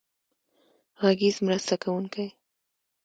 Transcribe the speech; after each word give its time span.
غږیز 1.01 1.37
مرسته 1.47 1.75
کوونکی. 1.83 2.27